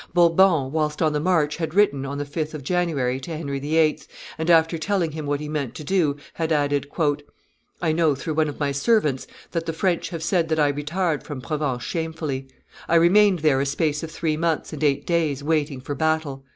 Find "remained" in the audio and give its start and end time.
12.95-13.39